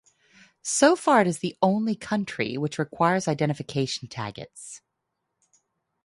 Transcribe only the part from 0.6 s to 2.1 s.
So far it is the only